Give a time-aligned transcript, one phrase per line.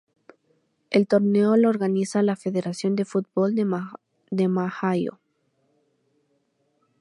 [0.89, 5.19] El torneo lo organiza la Federación de Fútbol de Maio.